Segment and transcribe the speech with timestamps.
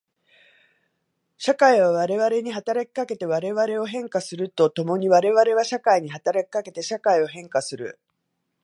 [1.37, 7.99] 社会は我々に働きかけて我々を変化すると共に我々は社会に働きかけて社会を変化する。